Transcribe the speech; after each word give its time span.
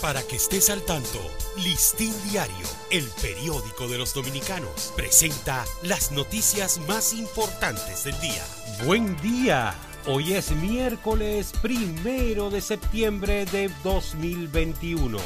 Para 0.00 0.22
que 0.22 0.36
estés 0.36 0.70
al 0.70 0.80
tanto, 0.82 1.20
Listín 1.58 2.14
Diario, 2.30 2.66
el 2.90 3.06
periódico 3.20 3.86
de 3.86 3.98
los 3.98 4.14
dominicanos, 4.14 4.94
presenta 4.96 5.66
las 5.82 6.10
noticias 6.10 6.80
más 6.88 7.12
importantes 7.12 8.04
del 8.04 8.18
día. 8.18 8.42
Buen 8.86 9.14
día. 9.20 9.74
Hoy 10.06 10.32
es 10.32 10.52
miércoles 10.52 11.52
primero 11.60 12.48
de 12.48 12.62
septiembre 12.62 13.44
de 13.44 13.70
2021. 13.84 15.18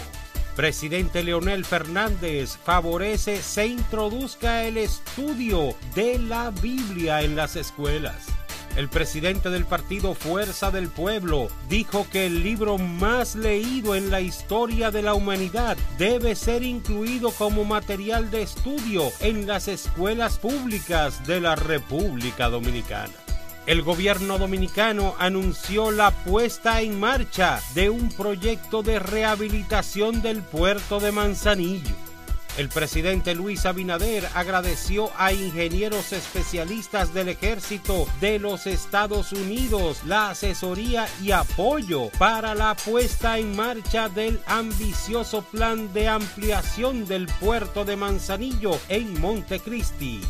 Presidente 0.56 1.22
Leonel 1.22 1.64
Fernández 1.64 2.58
favorece 2.64 3.42
se 3.42 3.68
introduzca 3.68 4.64
el 4.64 4.76
estudio 4.76 5.76
de 5.94 6.18
la 6.18 6.50
Biblia 6.50 7.22
en 7.22 7.36
las 7.36 7.54
escuelas. 7.54 8.33
El 8.76 8.88
presidente 8.88 9.50
del 9.50 9.64
partido 9.64 10.14
Fuerza 10.14 10.72
del 10.72 10.88
Pueblo 10.88 11.48
dijo 11.68 12.08
que 12.10 12.26
el 12.26 12.42
libro 12.42 12.76
más 12.76 13.36
leído 13.36 13.94
en 13.94 14.10
la 14.10 14.20
historia 14.20 14.90
de 14.90 15.00
la 15.00 15.14
humanidad 15.14 15.76
debe 15.96 16.34
ser 16.34 16.64
incluido 16.64 17.30
como 17.30 17.64
material 17.64 18.32
de 18.32 18.42
estudio 18.42 19.12
en 19.20 19.46
las 19.46 19.68
escuelas 19.68 20.38
públicas 20.38 21.24
de 21.24 21.40
la 21.40 21.54
República 21.54 22.48
Dominicana. 22.48 23.12
El 23.66 23.82
gobierno 23.82 24.38
dominicano 24.38 25.14
anunció 25.20 25.92
la 25.92 26.10
puesta 26.10 26.82
en 26.82 26.98
marcha 26.98 27.62
de 27.74 27.90
un 27.90 28.10
proyecto 28.10 28.82
de 28.82 28.98
rehabilitación 28.98 30.20
del 30.20 30.42
puerto 30.42 30.98
de 30.98 31.12
Manzanillo. 31.12 31.94
El 32.56 32.68
presidente 32.68 33.34
Luis 33.34 33.66
Abinader 33.66 34.28
agradeció 34.32 35.10
a 35.18 35.32
ingenieros 35.32 36.12
especialistas 36.12 37.12
del 37.12 37.30
ejército 37.30 38.06
de 38.20 38.38
los 38.38 38.68
Estados 38.68 39.32
Unidos 39.32 40.04
la 40.04 40.30
asesoría 40.30 41.08
y 41.20 41.32
apoyo 41.32 42.10
para 42.16 42.54
la 42.54 42.76
puesta 42.76 43.38
en 43.38 43.56
marcha 43.56 44.08
del 44.08 44.40
ambicioso 44.46 45.42
plan 45.42 45.92
de 45.92 46.06
ampliación 46.06 47.06
del 47.06 47.26
puerto 47.26 47.84
de 47.84 47.96
Manzanillo 47.96 48.78
en 48.88 49.20
Montecristi. 49.20 50.20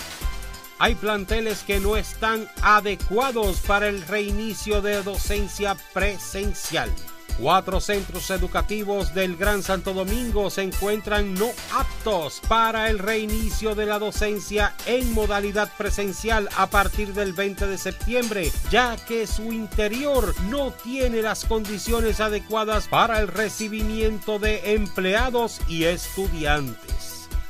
Hay 0.78 0.94
planteles 0.94 1.62
que 1.62 1.80
no 1.80 1.98
están 1.98 2.48
adecuados 2.62 3.60
para 3.60 3.88
el 3.88 4.00
reinicio 4.06 4.80
de 4.80 5.02
docencia 5.02 5.76
presencial. 5.92 6.90
Cuatro 7.38 7.78
centros 7.78 8.30
educativos 8.30 9.12
del 9.12 9.36
Gran 9.36 9.62
Santo 9.62 9.92
Domingo 9.92 10.48
se 10.48 10.62
encuentran 10.62 11.34
no 11.34 11.50
aptos 11.74 12.40
para 12.48 12.88
el 12.88 12.98
reinicio 12.98 13.74
de 13.74 13.84
la 13.84 13.98
docencia 13.98 14.74
en 14.86 15.12
modalidad 15.12 15.70
presencial 15.76 16.48
a 16.56 16.68
partir 16.68 17.12
del 17.12 17.34
20 17.34 17.66
de 17.66 17.76
septiembre, 17.76 18.50
ya 18.70 18.96
que 18.96 19.26
su 19.26 19.52
interior 19.52 20.34
no 20.48 20.72
tiene 20.72 21.20
las 21.20 21.44
condiciones 21.44 22.20
adecuadas 22.20 22.88
para 22.88 23.20
el 23.20 23.28
recibimiento 23.28 24.38
de 24.38 24.74
empleados 24.74 25.60
y 25.68 25.84
estudiantes. 25.84 27.19